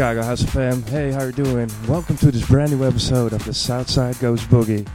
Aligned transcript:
Chicago 0.00 0.22
House 0.22 0.42
FM? 0.42 0.88
Hey, 0.88 1.12
how 1.12 1.24
you 1.24 1.32
doing? 1.32 1.70
Welcome 1.86 2.16
to 2.16 2.30
this 2.30 2.48
brand 2.48 2.70
new 2.70 2.86
episode 2.86 3.34
of 3.34 3.44
the 3.44 3.52
Southside 3.52 4.18
Goes 4.18 4.42
Boogie. 4.44 4.88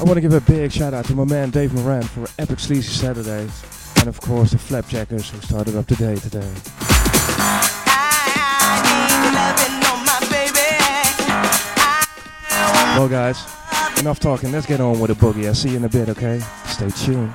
I 0.00 0.04
want 0.04 0.14
to 0.14 0.20
give 0.20 0.32
a 0.32 0.40
big 0.40 0.70
shout 0.70 0.94
out 0.94 1.06
to 1.06 1.14
my 1.16 1.24
man 1.24 1.50
Dave 1.50 1.74
Moran 1.74 2.04
for 2.04 2.24
Epic 2.38 2.60
Sleazy 2.60 2.92
Saturdays, 2.92 3.64
and 3.96 4.06
of 4.06 4.20
course 4.20 4.52
the 4.52 4.58
Flapjackers 4.58 5.28
who 5.28 5.40
started 5.40 5.74
up 5.74 5.88
today 5.88 6.14
today. 6.14 6.48
Well, 12.96 13.08
guys, 13.08 13.44
enough 13.98 14.20
talking. 14.20 14.52
Let's 14.52 14.66
get 14.66 14.80
on 14.80 15.00
with 15.00 15.08
the 15.08 15.16
boogie. 15.16 15.48
I'll 15.48 15.54
see 15.56 15.70
you 15.70 15.78
in 15.78 15.84
a 15.84 15.88
bit, 15.88 16.08
okay? 16.10 16.40
Stay 16.66 16.90
tuned. 16.90 17.34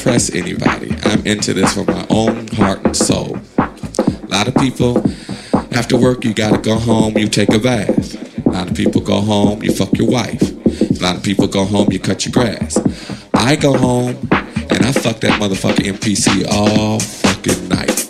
Impress 0.00 0.34
anybody. 0.34 0.96
I'm 1.02 1.26
into 1.26 1.52
this 1.52 1.74
for 1.74 1.84
my 1.84 2.06
own 2.08 2.46
heart 2.48 2.82
and 2.86 2.96
soul. 2.96 3.38
A 3.58 4.28
lot 4.28 4.48
of 4.48 4.54
people, 4.54 5.04
after 5.76 5.98
work, 5.98 6.24
you 6.24 6.32
gotta 6.32 6.56
go 6.56 6.78
home, 6.78 7.18
you 7.18 7.28
take 7.28 7.52
a 7.52 7.58
bath. 7.58 8.46
A 8.46 8.48
lot 8.48 8.70
of 8.70 8.74
people 8.74 9.02
go 9.02 9.20
home, 9.20 9.62
you 9.62 9.74
fuck 9.74 9.92
your 9.98 10.08
wife. 10.08 10.40
A 10.40 11.02
lot 11.02 11.16
of 11.16 11.22
people 11.22 11.46
go 11.48 11.66
home, 11.66 11.92
you 11.92 11.98
cut 12.00 12.24
your 12.24 12.32
grass. 12.32 12.78
I 13.34 13.56
go 13.56 13.76
home 13.76 14.16
and 14.32 14.86
I 14.86 14.92
fuck 14.92 15.20
that 15.20 15.38
motherfucking 15.38 15.92
MPC 15.92 16.46
all 16.50 16.98
fucking 16.98 17.68
night. 17.68 18.09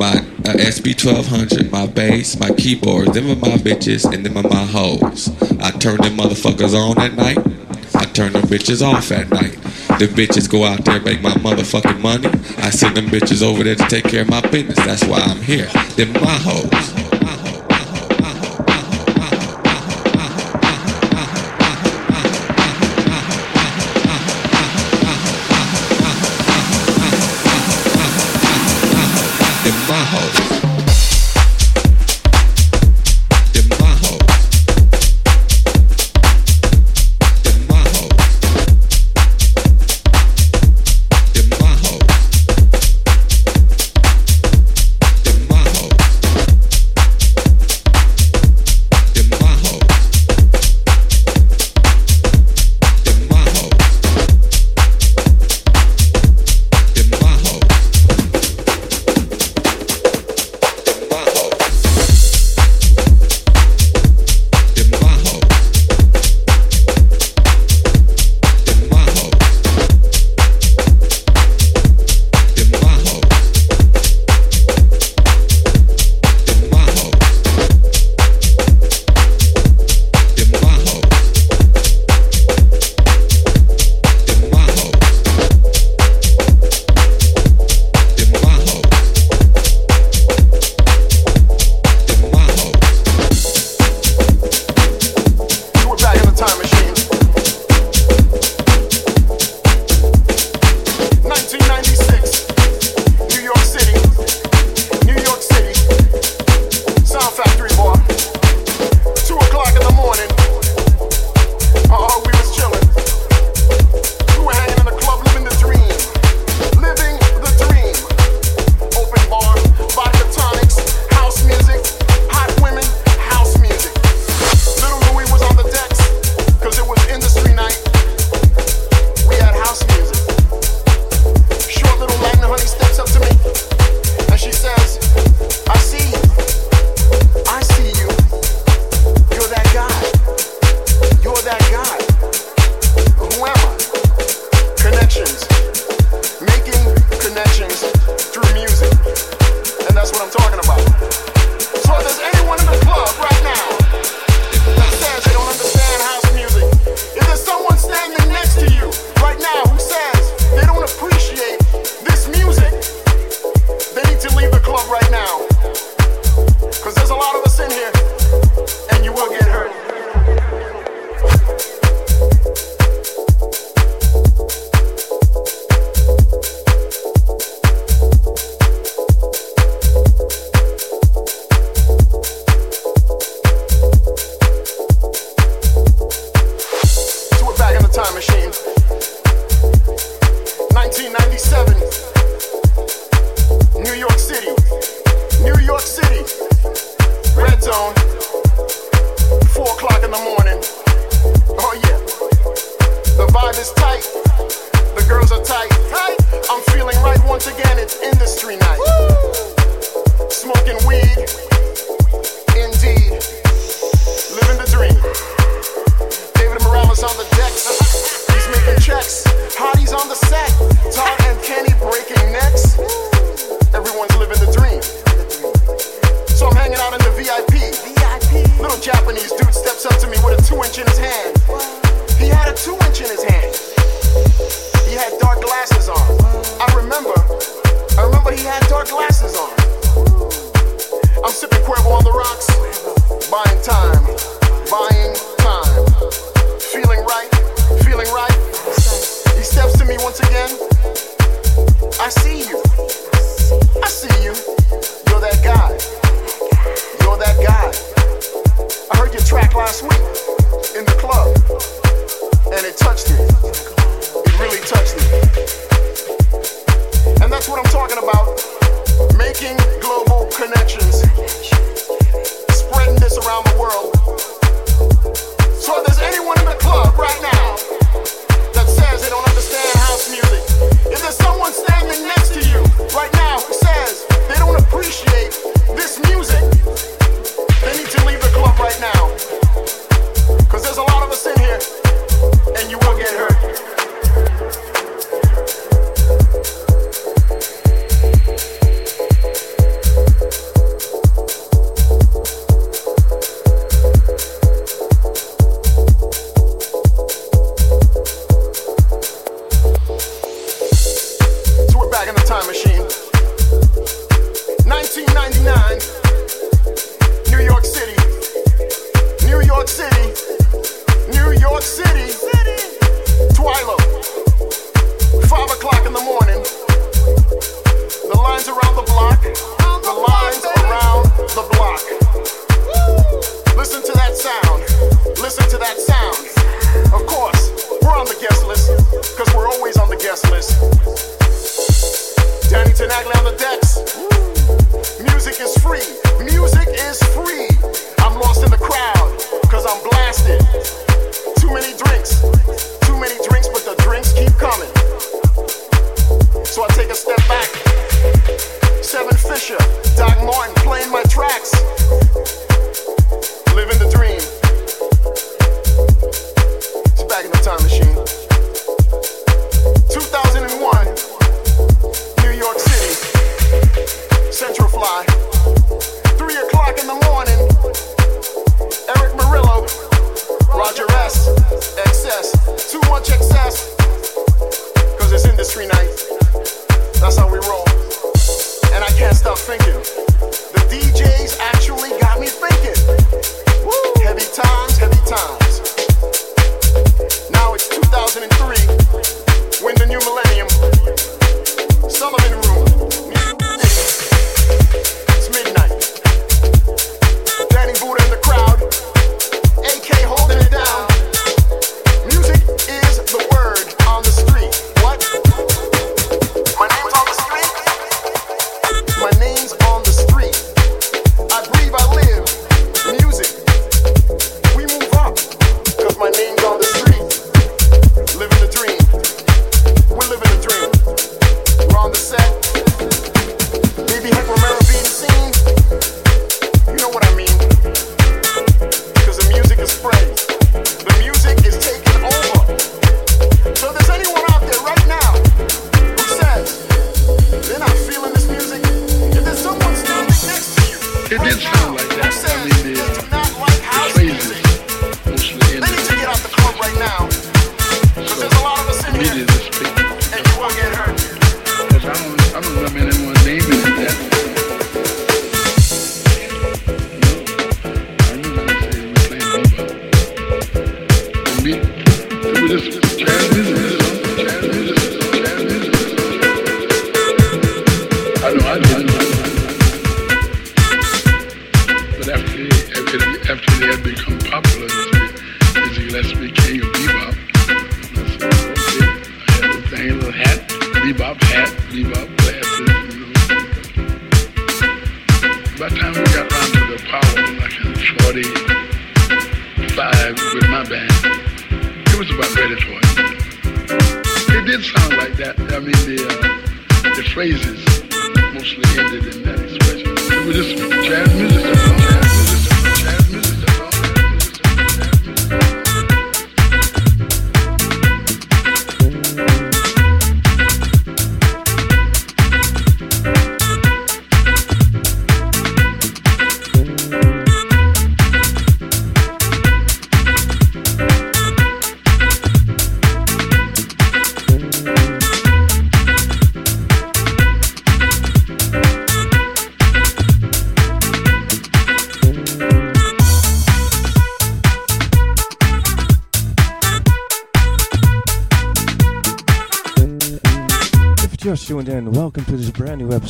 my 0.00 0.16
uh, 0.16 0.56
SP1200, 0.56 1.70
my 1.70 1.86
bass, 1.86 2.40
my 2.40 2.48
keyboards, 2.54 3.12
them 3.12 3.30
are 3.30 3.36
my 3.36 3.56
bitches 3.58 4.10
and 4.10 4.24
them 4.24 4.38
are 4.38 4.48
my 4.48 4.64
hoes. 4.64 5.28
I 5.60 5.70
turn 5.72 5.98
them 5.98 6.16
motherfuckers 6.16 6.74
on 6.74 6.98
at 6.98 7.12
night. 7.12 7.36
I 7.94 8.06
turn 8.06 8.32
them 8.32 8.44
bitches 8.44 8.80
off 8.80 9.12
at 9.12 9.28
night. 9.28 9.52
The 9.98 10.06
bitches 10.06 10.50
go 10.50 10.64
out 10.64 10.86
there 10.86 11.00
make 11.02 11.20
my 11.20 11.34
motherfucking 11.34 12.00
money. 12.00 12.28
I 12.64 12.70
send 12.70 12.96
them 12.96 13.08
bitches 13.08 13.42
over 13.42 13.62
there 13.62 13.74
to 13.74 13.86
take 13.88 14.04
care 14.04 14.22
of 14.22 14.30
my 14.30 14.40
business. 14.40 14.76
That's 14.78 15.04
why 15.04 15.18
I'm 15.18 15.42
here. 15.42 15.66
Them 15.96 16.14
my 16.14 16.38
hoes. 16.40 16.99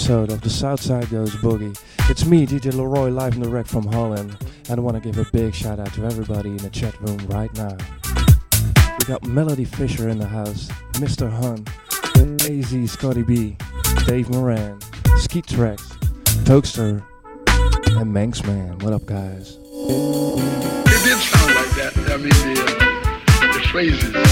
Episode 0.00 0.32
of 0.32 0.40
the 0.40 0.48
Southside 0.48 1.10
Goes 1.10 1.34
Boogie. 1.36 1.78
It's 2.08 2.24
me, 2.24 2.46
DJ 2.46 2.72
Leroy, 2.72 3.10
live 3.10 3.38
the 3.38 3.46
wreck 3.46 3.66
from 3.66 3.86
Holland, 3.86 4.34
and 4.70 4.80
I 4.80 4.82
want 4.82 4.96
to 4.96 5.00
give 5.00 5.18
a 5.18 5.30
big 5.30 5.54
shout 5.54 5.78
out 5.78 5.92
to 5.92 6.06
everybody 6.06 6.48
in 6.48 6.56
the 6.56 6.70
chat 6.70 6.98
room 7.02 7.18
right 7.26 7.52
now. 7.52 7.76
We 8.98 9.04
got 9.04 9.22
Melody 9.24 9.66
Fisher 9.66 10.08
in 10.08 10.16
the 10.16 10.26
house, 10.26 10.68
Mr. 10.94 11.30
Hun, 11.30 11.66
AZ 12.48 12.90
Scotty 12.90 13.22
B, 13.22 13.58
Dave 14.06 14.30
Moran, 14.30 14.80
Skeet 15.18 15.44
Trex, 15.44 15.82
Tokester, 16.44 17.04
and 17.98 18.10
Manxman. 18.10 18.82
What 18.82 18.94
up, 18.94 19.04
guys? 19.04 19.58
It 19.60 21.04
did 21.04 21.18
sound 21.18 21.54
like 21.54 21.70
that. 21.76 21.92
I 22.08 22.16
mean, 22.16 22.30
the, 22.30 22.62
uh, 23.42 23.52
the 23.52 23.68
phrases 23.68 24.29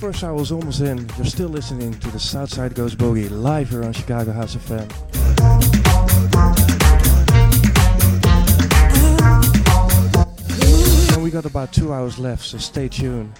first 0.00 0.24
hour 0.24 0.40
is 0.40 0.50
almost 0.50 0.80
in. 0.80 1.06
You're 1.18 1.26
still 1.26 1.50
listening 1.50 1.92
to 1.92 2.10
the 2.10 2.18
Southside 2.18 2.74
Goes 2.74 2.94
Boogie 2.94 3.30
live 3.30 3.68
here 3.68 3.84
on 3.84 3.92
Chicago 3.92 4.32
House 4.32 4.54
of 4.54 4.62
Fame. 4.62 4.88
And 11.12 11.22
we 11.22 11.30
got 11.30 11.44
about 11.44 11.74
two 11.74 11.92
hours 11.92 12.18
left, 12.18 12.46
so 12.46 12.56
stay 12.56 12.88
tuned. 12.88 13.30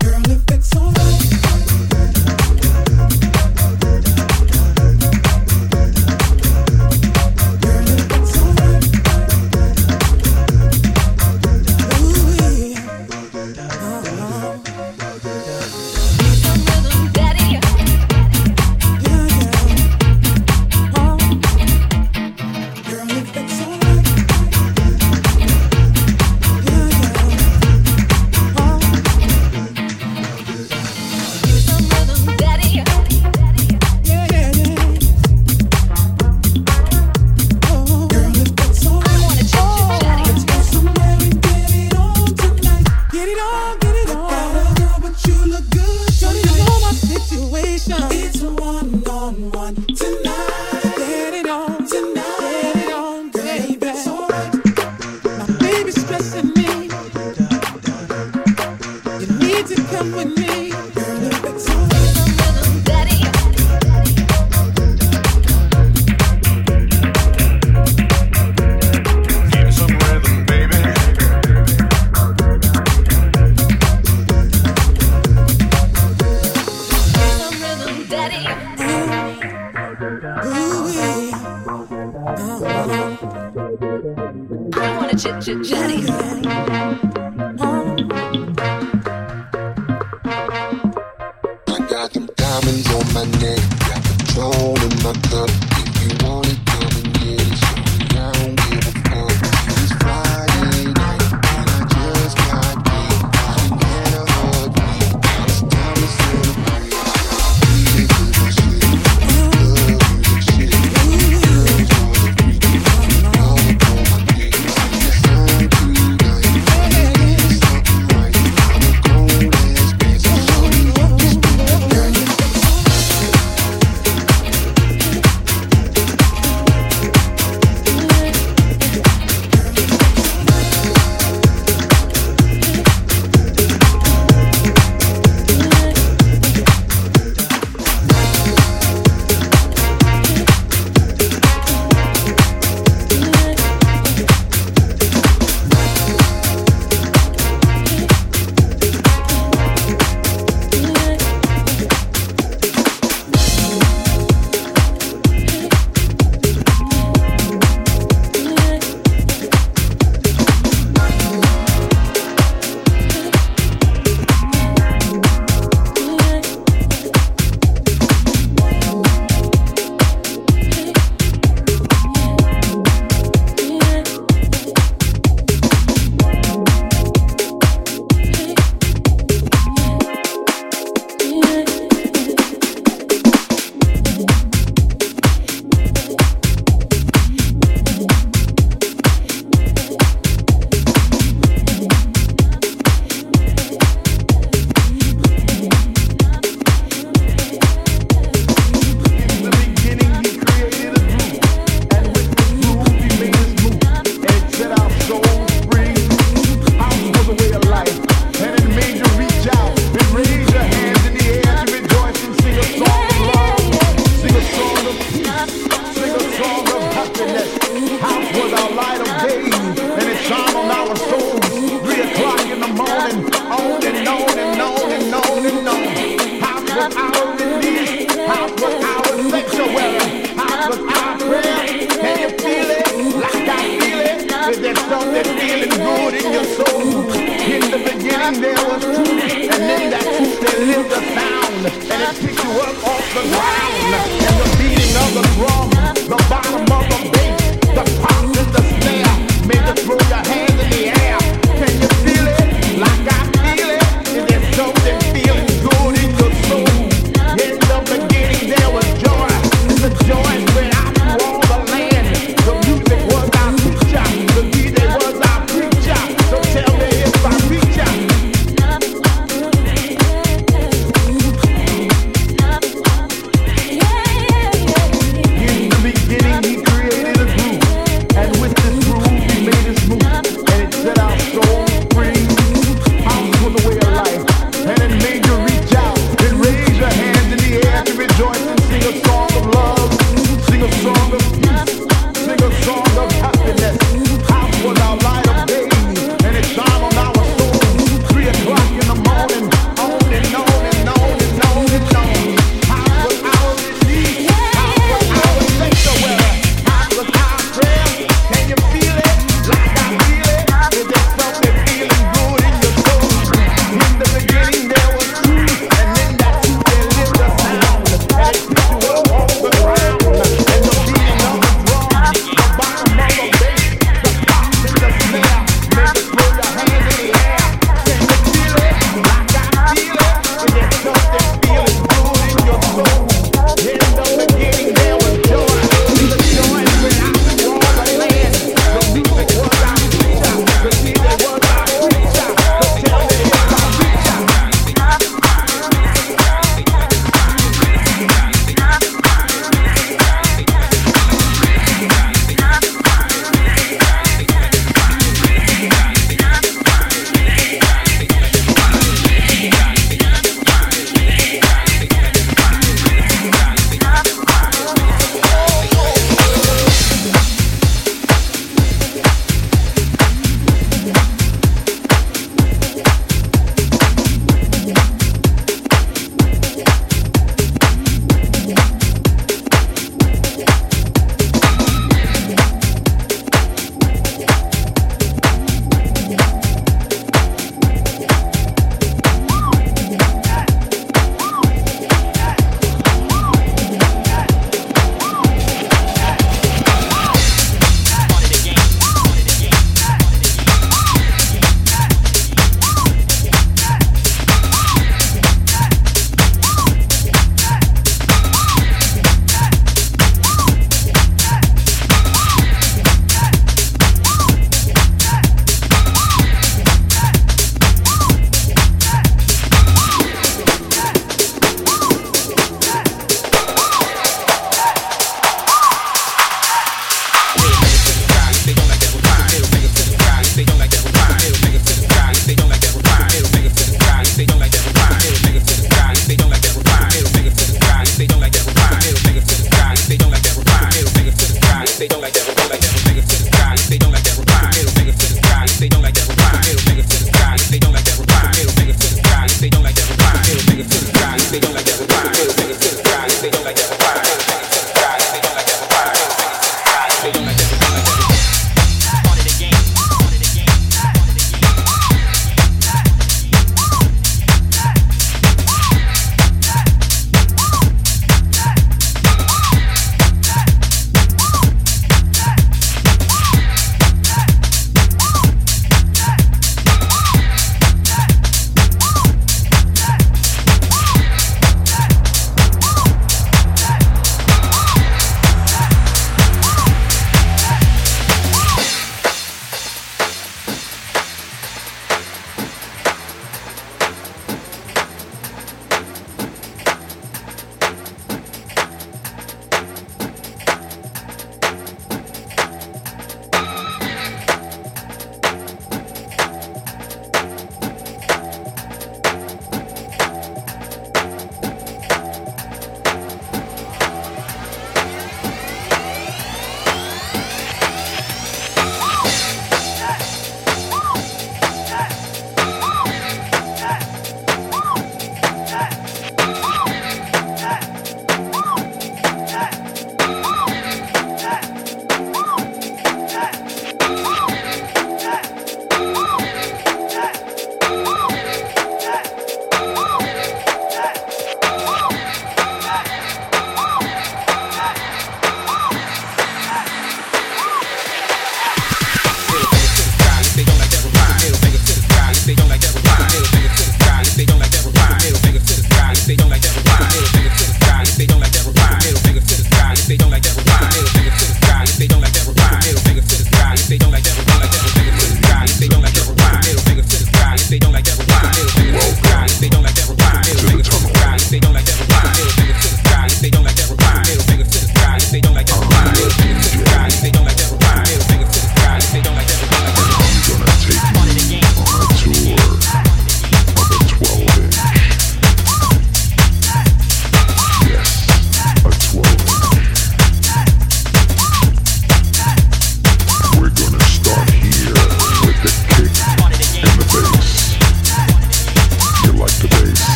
Girl, 0.00 0.20
if 0.28 0.50
it's 0.50 0.76
alright. 0.76 2.23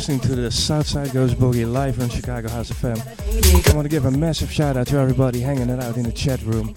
Listening 0.00 0.20
to 0.20 0.34
the 0.34 0.50
Southside 0.50 1.12
Goes 1.12 1.34
Boogie 1.34 1.70
live 1.70 2.00
on 2.00 2.08
Chicago 2.08 2.48
House 2.48 2.70
FM. 2.70 2.96
I 3.70 3.74
want 3.74 3.84
to 3.84 3.88
give 3.90 4.06
a 4.06 4.10
massive 4.10 4.50
shout 4.50 4.74
out 4.78 4.86
to 4.86 4.96
everybody 4.96 5.40
hanging 5.40 5.68
it 5.68 5.78
out 5.78 5.98
in 5.98 6.04
the 6.04 6.10
chat 6.10 6.40
room. 6.40 6.74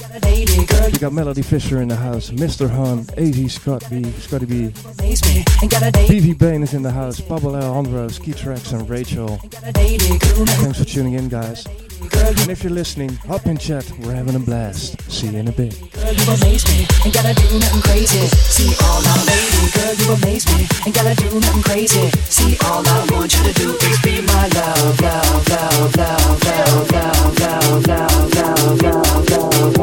We 0.91 0.99
got 0.99 1.13
Melody 1.13 1.41
Fisher 1.41 1.81
in 1.81 1.87
the 1.87 1.95
house, 1.95 2.31
Mr. 2.31 2.69
Han, 2.69 3.05
AZ 3.15 3.53
Scott 3.53 3.85
B, 3.89 4.03
Scotty 4.19 4.45
B, 4.45 4.67
BV 4.67 6.37
Bain 6.37 6.63
is 6.63 6.73
in 6.73 6.81
the 6.83 6.91
house, 6.91 7.21
Pablo 7.21 7.55
Alejandro, 7.55 8.09
Ski 8.09 8.33
Tracks, 8.33 8.73
and 8.73 8.89
Rachel. 8.89 9.37
Thanks 9.37 10.79
for 10.79 10.85
tuning 10.85 11.13
in, 11.13 11.29
guys. 11.29 11.65
And 12.11 12.51
if 12.51 12.61
you're 12.61 12.73
listening, 12.73 13.15
hop 13.15 13.45
in 13.45 13.57
chat. 13.57 13.89
We're 13.99 14.13
having 14.13 14.35
a 14.35 14.39
blast. 14.39 14.99
See 15.09 15.27
you 15.27 15.37
in 15.37 15.47
a 15.47 15.51
bit. 15.51 15.79
Girl, 15.93 16.11
you 16.11 16.23
amaze 16.33 16.67
me, 16.67 16.85
ain't 17.05 17.13
gotta 17.13 17.33
do 17.33 17.59
nothing 17.59 17.81
crazy. 17.81 18.27
See 18.27 18.75
all 18.83 19.01
I 19.01 19.15
lady, 19.23 19.71
girl, 19.71 19.93
you 19.95 20.13
amaze 20.13 20.45
me, 20.57 20.67
ain't 20.85 20.95
gotta 20.95 21.15
do 21.15 21.39
nothing 21.39 21.63
crazy. 21.63 22.09
See 22.29 22.57
all 22.65 22.85
I 22.85 23.07
want 23.11 23.33
you 23.35 23.43
to 23.43 23.53
do 23.53 23.71
is 23.71 24.01
be 24.01 24.21
my 24.21 24.47
love, 24.49 24.99
love, 25.01 25.49
love, 25.49 25.97
love, 25.97 26.43
love, 26.45 26.91
love, 26.91 27.39
love, 27.39 27.87
love, 27.87 27.87
love, 27.87 28.81
love, 28.81 28.81
love, 28.81 29.21
love. 29.21 29.73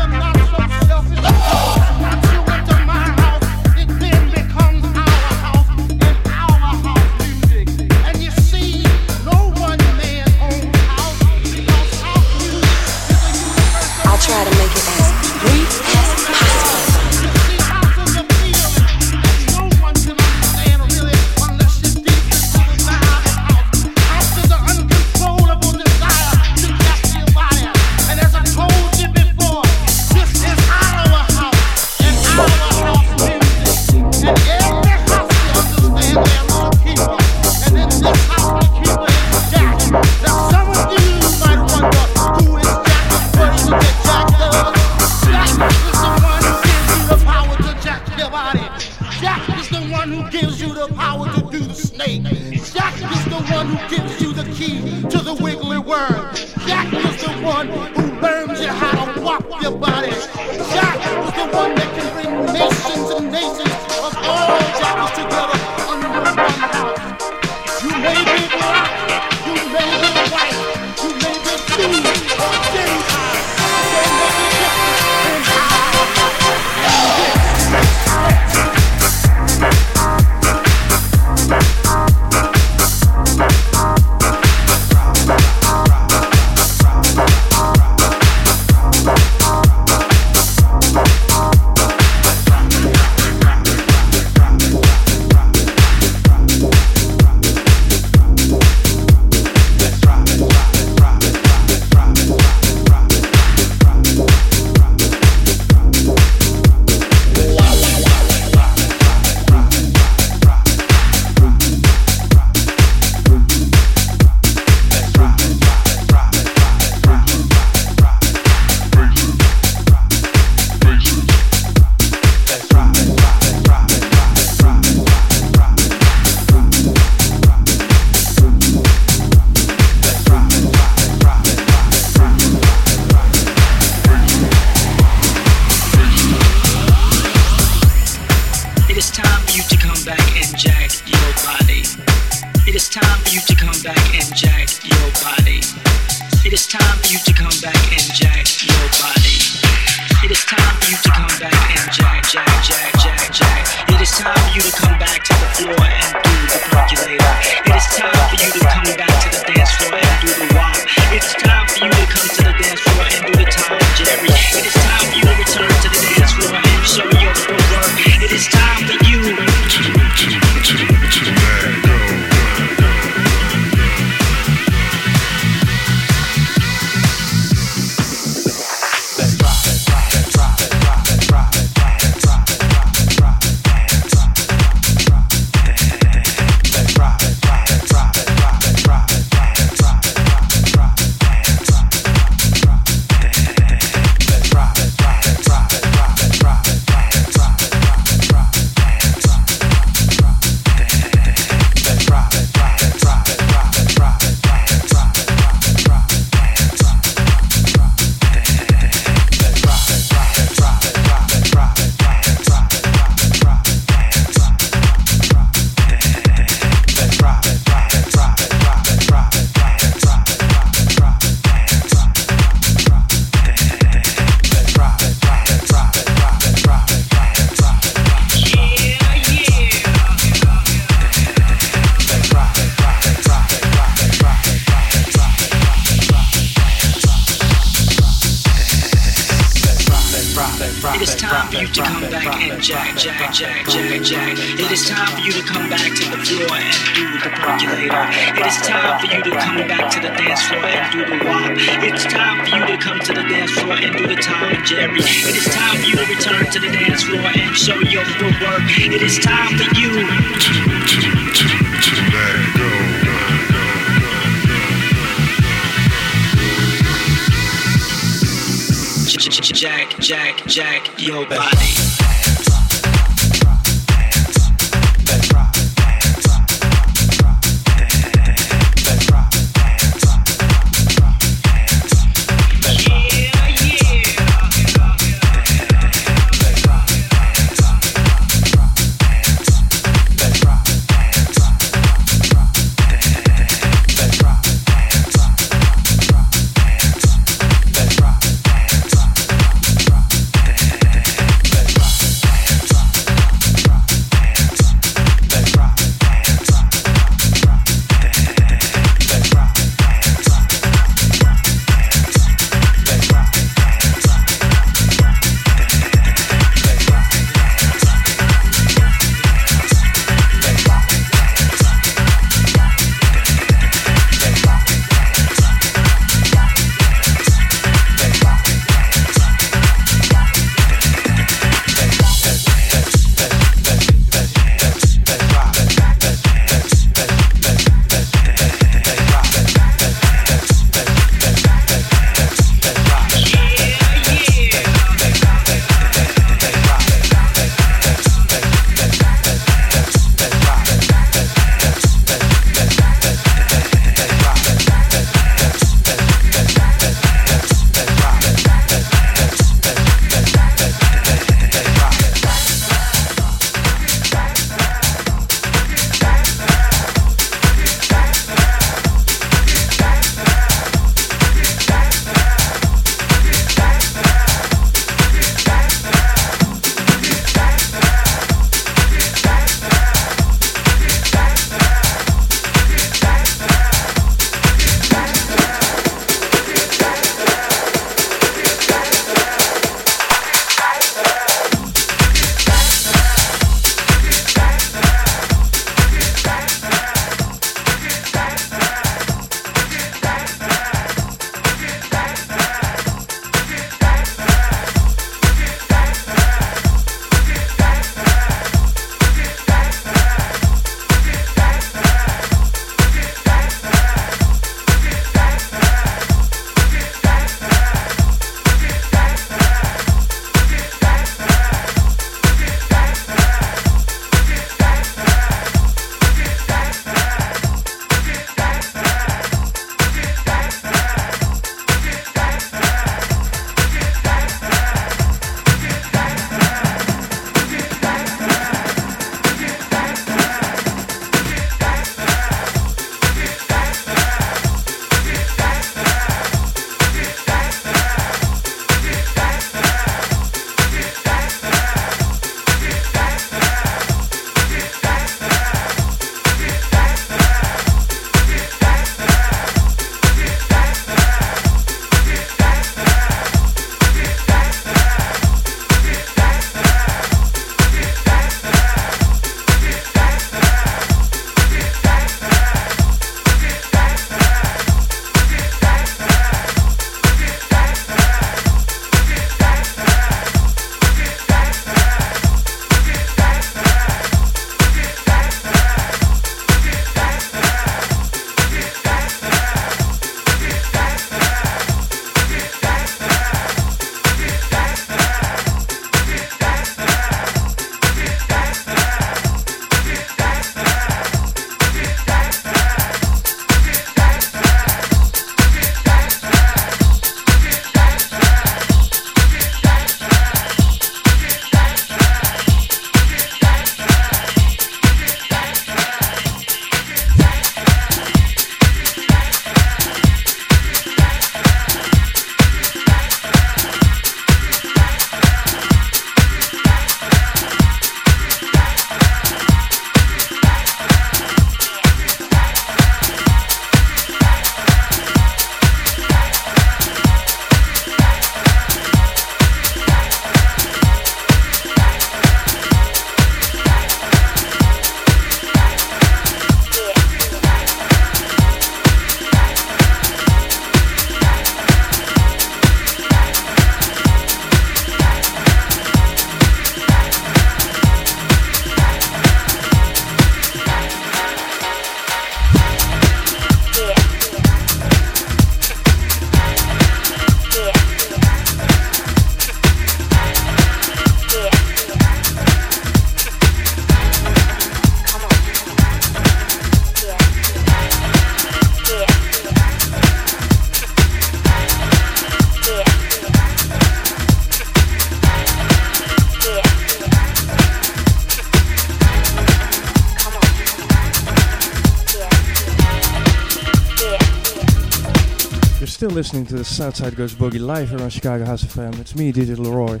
still 596.10 596.16
listening 596.16 596.44
to 596.44 596.56
the 596.56 596.64
Southside 596.64 597.14
Goes 597.14 597.34
Boogie 597.34 597.64
live 597.64 597.94
around 597.94 598.10
Chicago 598.10 598.44
House 598.44 598.64
of 598.64 598.72
Fame. 598.72 598.94
It's 598.94 599.14
me, 599.14 599.32
DJ 599.32 599.56
Leroy. 599.56 600.00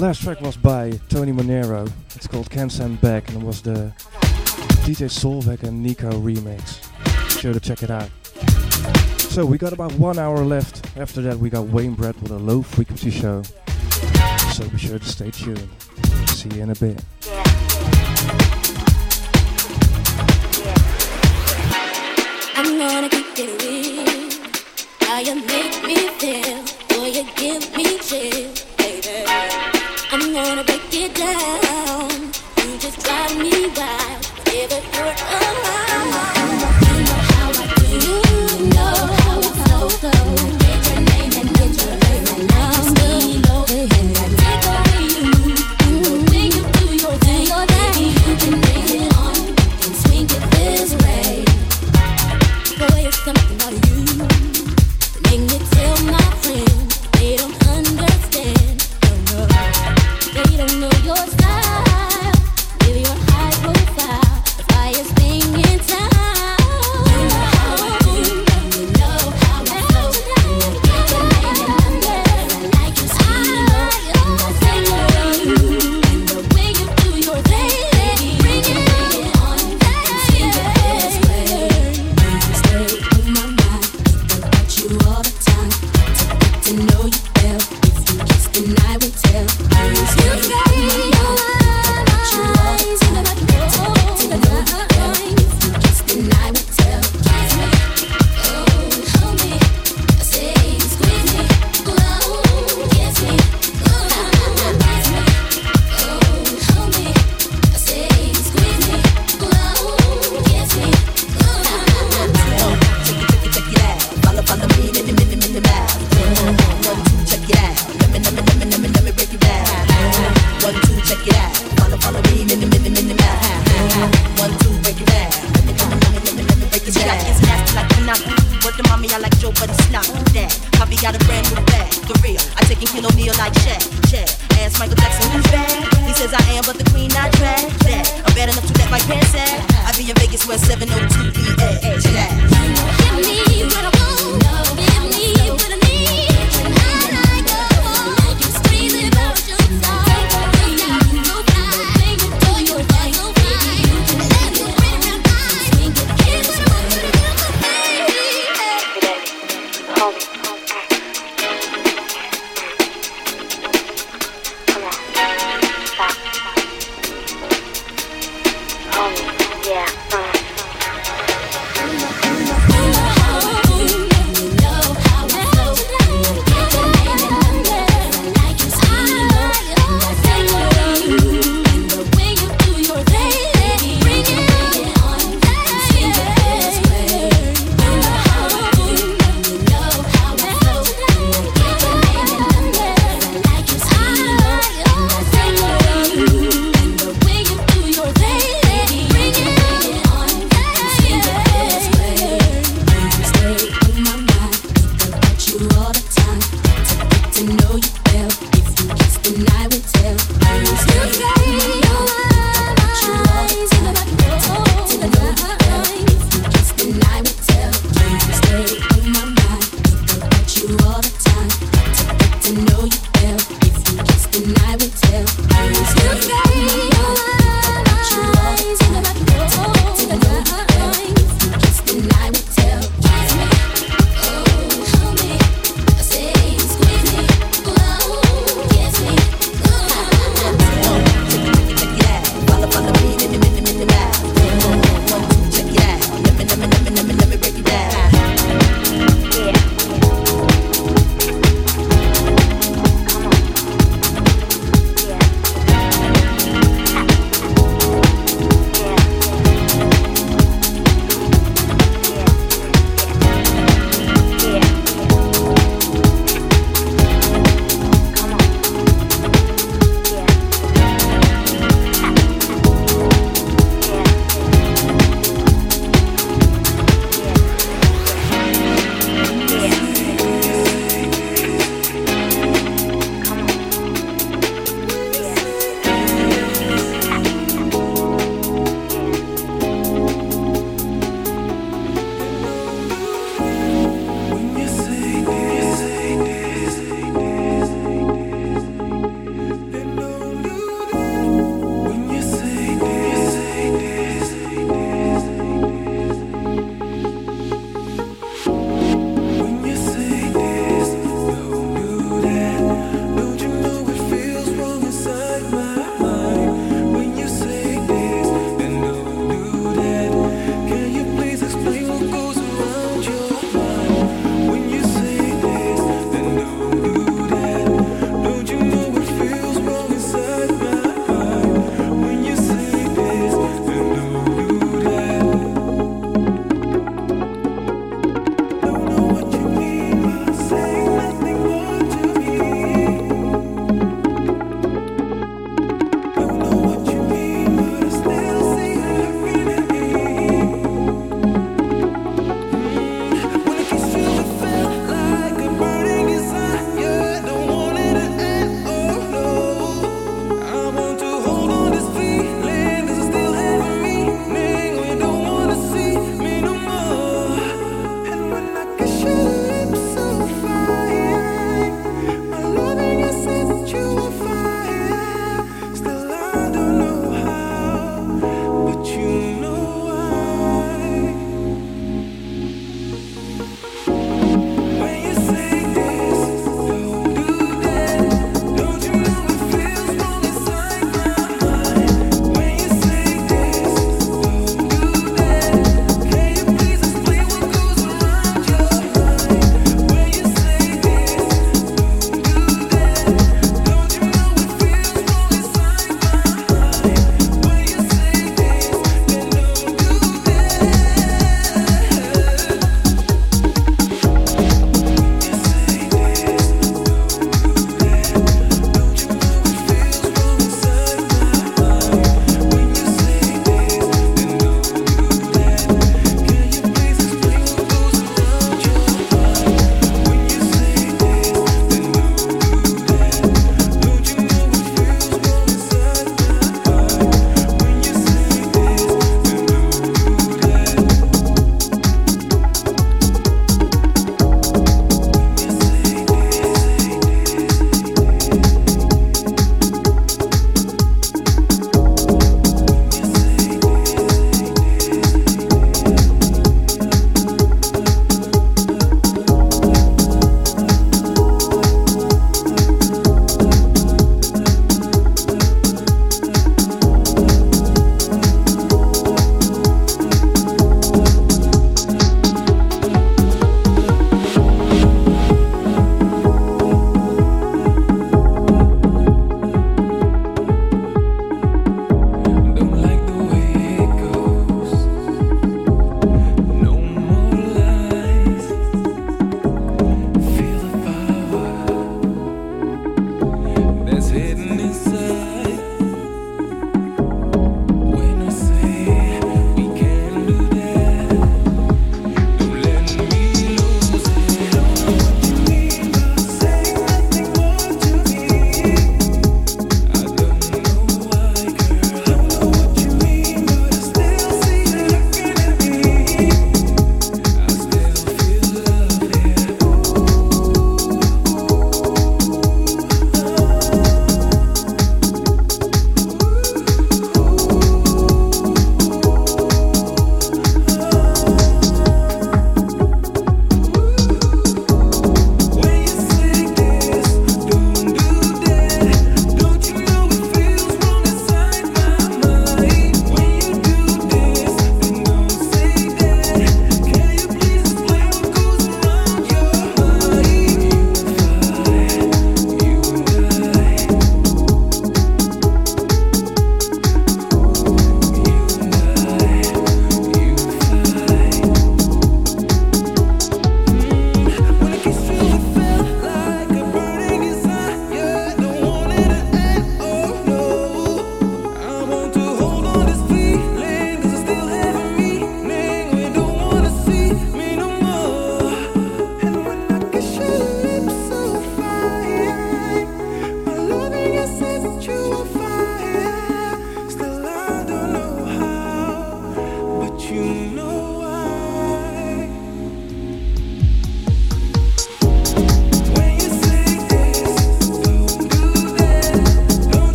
Last 0.00 0.22
track 0.22 0.40
was 0.40 0.56
by 0.56 0.92
Tony 1.08 1.32
Monero. 1.32 1.90
It's 2.14 2.28
called 2.28 2.48
Can't 2.48 2.70
Stand 2.70 3.00
Back 3.00 3.28
and 3.28 3.42
it 3.42 3.44
was 3.44 3.60
the 3.60 3.92
DJ 4.86 5.10
Solveg 5.10 5.64
and 5.64 5.82
Nico 5.82 6.12
remix. 6.12 6.88
Sure 7.40 7.52
to 7.52 7.58
check 7.58 7.82
it 7.82 7.90
out. 7.90 8.08
So 9.18 9.44
we 9.44 9.58
got 9.58 9.72
about 9.72 9.92
one 9.94 10.16
hour 10.16 10.44
left. 10.44 10.96
After 10.96 11.22
that, 11.22 11.36
we 11.36 11.50
got 11.50 11.66
Wayne 11.66 11.94
Brett 11.94 12.20
with 12.22 12.30
a 12.30 12.38
low 12.38 12.62
frequency 12.62 13.10
show. 13.10 13.42
So 14.52 14.68
be 14.68 14.78
sure 14.78 15.00
to 15.00 15.04
stay 15.04 15.32
tuned. 15.32 15.68
See 16.28 16.50
you 16.50 16.62
in 16.62 16.70
a 16.70 16.76
bit. 16.76 17.02
me 25.88 25.94
there. 26.20 26.47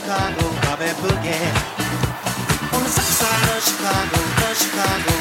시카고 0.00 0.50
가베프게 0.62 1.52
오늘 2.74 2.88
싹 2.88 3.02
사는 3.02 3.60
시카고 3.60 4.16
더 4.36 4.54
시카고 4.54 5.19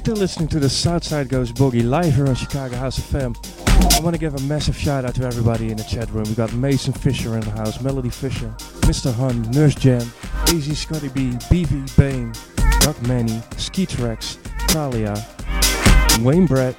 still 0.00 0.16
listening 0.16 0.48
to 0.48 0.58
the 0.58 0.70
Southside 0.70 1.28
Goes 1.28 1.52
Boogie 1.52 1.86
live 1.86 2.14
here 2.14 2.26
on 2.26 2.34
Chicago 2.34 2.74
House 2.74 2.98
FM. 2.98 3.36
I 3.98 4.00
want 4.00 4.14
to 4.14 4.18
give 4.18 4.34
a 4.34 4.40
massive 4.44 4.74
shout 4.74 5.04
out 5.04 5.14
to 5.16 5.24
everybody 5.24 5.70
in 5.70 5.76
the 5.76 5.84
chat 5.84 6.08
room. 6.08 6.24
We 6.24 6.34
got 6.34 6.54
Mason 6.54 6.94
Fisher 6.94 7.34
in 7.34 7.40
the 7.40 7.50
house, 7.50 7.82
Melody 7.82 8.08
Fisher, 8.08 8.48
Mr. 8.88 9.12
Hun, 9.12 9.42
Nurse 9.50 9.74
Jam, 9.74 10.10
AZ 10.46 10.78
Scotty 10.78 11.08
B, 11.08 11.32
BV 11.50 11.94
Bain, 11.98 12.32
Doc 12.80 13.00
Manny, 13.02 13.42
Ski 13.58 13.86
Rex, 13.98 14.38
Talia, 14.68 15.14
Wayne 16.22 16.46
Brett, 16.46 16.78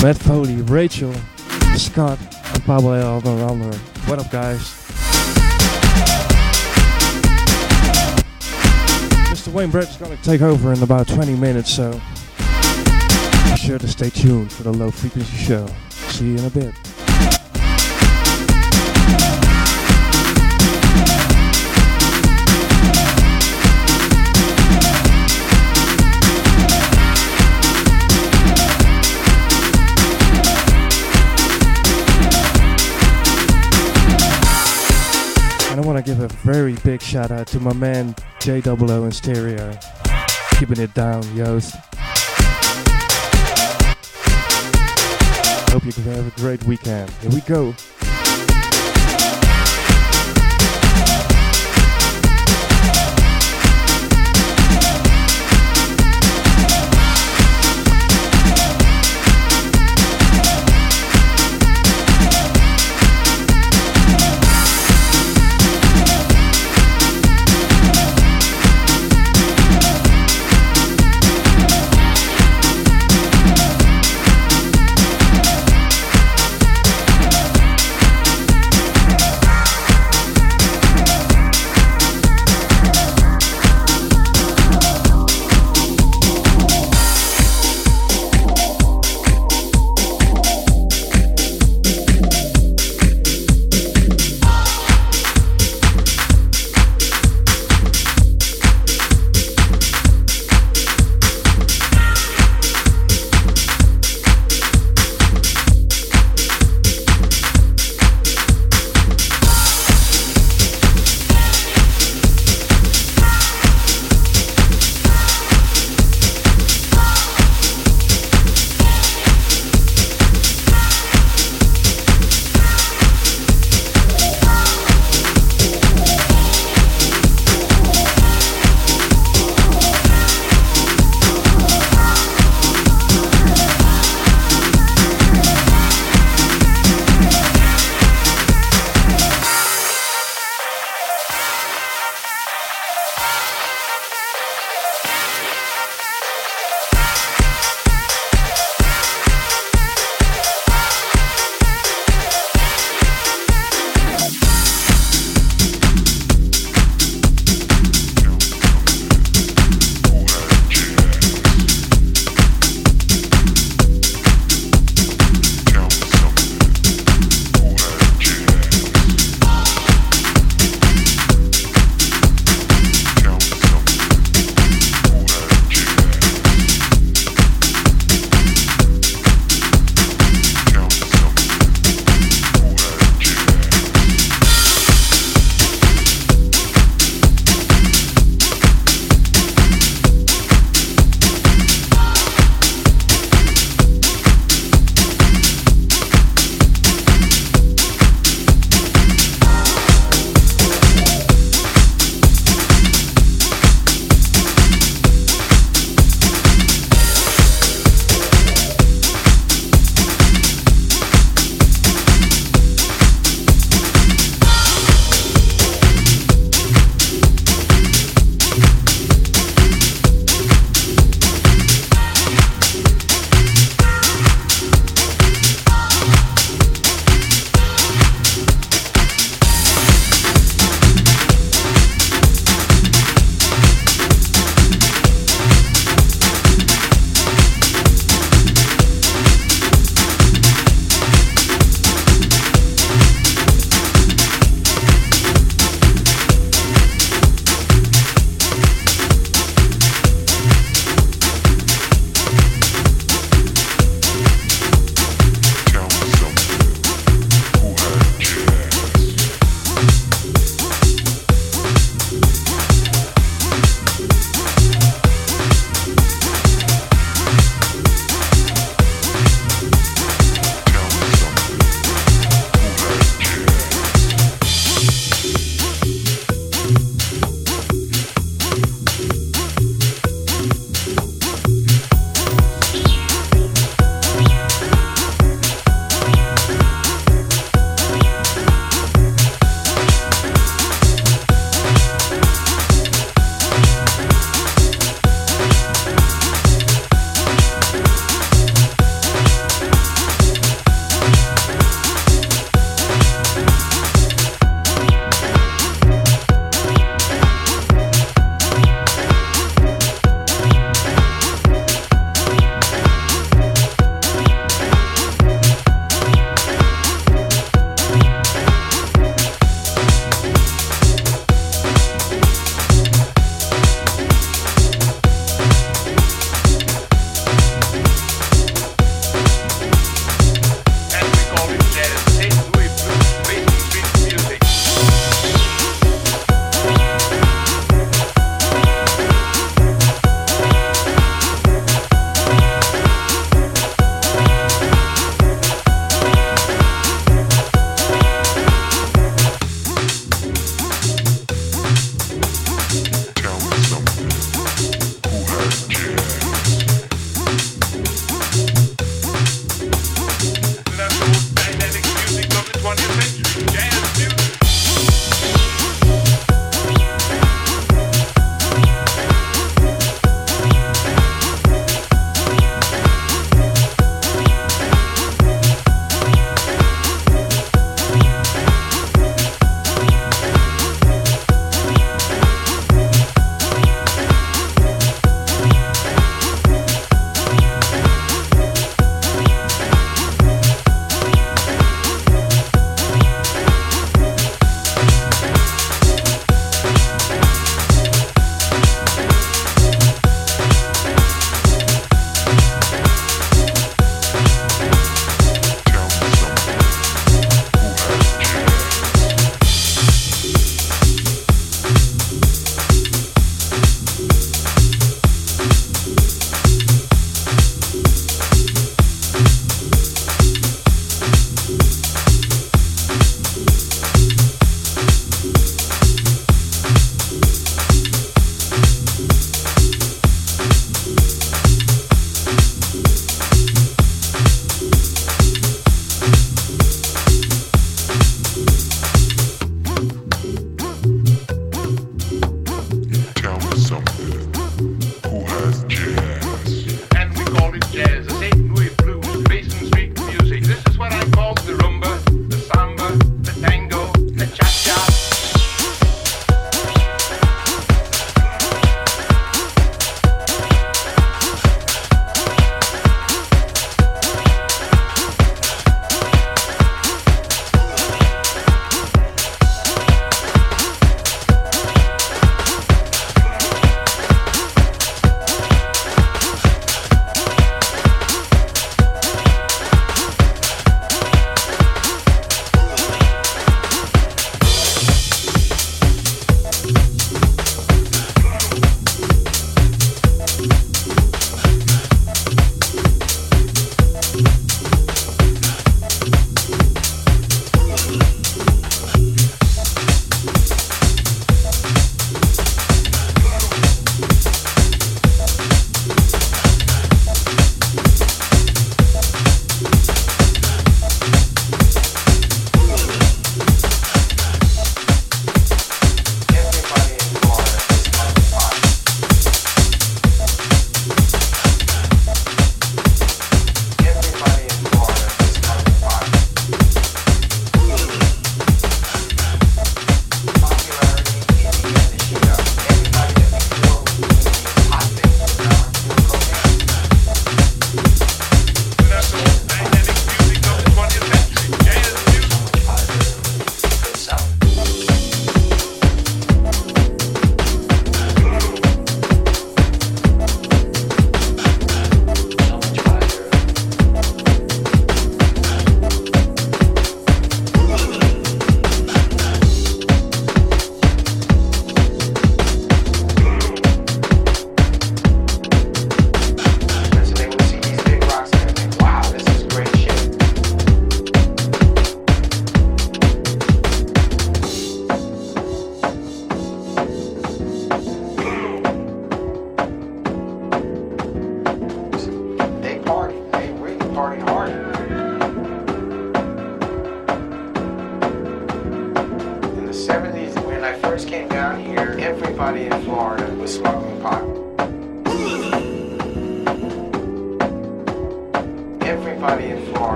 Matt 0.00 0.16
Foley, 0.16 0.62
Rachel, 0.62 1.12
Scott, 1.74 2.20
and 2.54 2.64
Pablo 2.64 3.04
Alder. 3.04 3.76
What 4.06 4.20
up, 4.20 4.30
guys? 4.30 4.85
Wayne 9.56 9.70
Brett 9.70 9.88
is 9.88 9.96
going 9.96 10.14
to 10.14 10.22
take 10.22 10.42
over 10.42 10.70
in 10.70 10.82
about 10.82 11.08
20 11.08 11.34
minutes, 11.34 11.72
so 11.74 11.90
be 11.90 13.56
sure 13.56 13.78
to 13.78 13.88
stay 13.88 14.10
tuned 14.10 14.52
for 14.52 14.64
the 14.64 14.70
low 14.70 14.90
frequency 14.90 15.34
show. 15.34 15.66
See 15.88 16.26
you 16.26 16.36
in 16.36 16.44
a 16.44 16.50
bit. 16.50 16.74
Give 36.06 36.20
a 36.20 36.28
very 36.28 36.74
big 36.84 37.02
shout 37.02 37.32
out 37.32 37.48
to 37.48 37.58
my 37.58 37.72
man 37.72 38.14
JWO 38.38 39.04
in 39.04 39.10
stereo. 39.10 39.76
Keeping 40.56 40.78
it 40.78 40.94
down, 40.94 41.22
Yost. 41.34 41.74
Hope 45.70 45.84
you 45.84 45.92
can 45.92 46.04
have 46.04 46.28
a 46.28 46.40
great 46.40 46.62
weekend. 46.62 47.10
Here 47.10 47.30
we 47.30 47.40
go. 47.40 47.74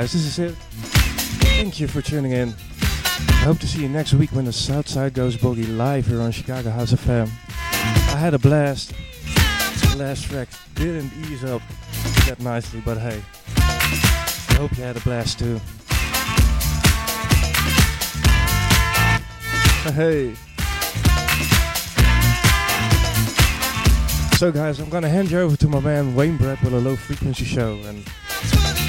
Guys, 0.00 0.14
this 0.14 0.24
is 0.24 0.38
it. 0.38 0.54
Thank 1.58 1.78
you 1.78 1.86
for 1.86 2.00
tuning 2.00 2.32
in. 2.32 2.54
I 3.18 3.44
hope 3.44 3.58
to 3.58 3.66
see 3.66 3.82
you 3.82 3.88
next 3.90 4.14
week 4.14 4.30
when 4.30 4.46
the 4.46 4.52
Southside 4.52 5.12
Goes 5.12 5.36
Boogie 5.36 5.76
live 5.76 6.06
here 6.06 6.22
on 6.22 6.32
Chicago 6.32 6.70
House 6.70 6.90
FM. 6.94 7.28
I 8.14 8.16
had 8.16 8.32
a 8.32 8.38
blast. 8.38 8.94
The 9.90 9.96
last 9.98 10.24
track 10.24 10.48
didn't 10.74 11.12
ease 11.26 11.44
up 11.44 11.60
that 12.26 12.40
nicely, 12.40 12.80
but 12.82 12.96
hey, 12.96 13.20
I 13.58 14.54
hope 14.56 14.74
you 14.78 14.84
had 14.84 14.96
a 14.96 15.00
blast 15.00 15.38
too. 15.38 15.60
Hey. 19.92 20.34
So 24.38 24.50
guys, 24.50 24.80
I'm 24.80 24.88
gonna 24.88 25.10
hand 25.10 25.30
you 25.30 25.40
over 25.40 25.58
to 25.58 25.68
my 25.68 25.80
man 25.80 26.14
Wayne 26.14 26.38
Brett 26.38 26.62
with 26.62 26.72
a 26.72 26.80
low 26.80 26.96
frequency 26.96 27.44
show 27.44 27.74
and 27.84 28.02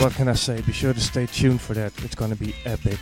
what 0.02 0.14
can 0.14 0.28
I 0.28 0.34
say? 0.34 0.60
Be 0.62 0.72
sure 0.72 0.94
to 0.94 1.00
stay 1.00 1.28
tuned 1.28 1.62
for 1.62 1.76
that. 1.76 1.94
It's 2.04 2.16
gonna 2.16 2.36
be 2.36 2.56
epic. 2.66 2.98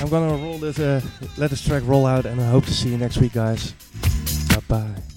I'm 0.00 0.08
gonna 0.08 0.40
roll 0.40 0.58
this 0.58 0.78
uh, 0.78 1.00
let 1.36 1.50
this 1.50 1.64
track 1.66 1.82
roll 1.84 2.06
out 2.06 2.24
and 2.24 2.40
I 2.40 2.46
hope 2.46 2.66
to 2.66 2.72
see 2.72 2.88
you 2.88 2.98
next 2.98 3.18
week 3.18 3.32
guys. 3.32 3.72
Bye 4.48 4.62
bye. 4.68 5.07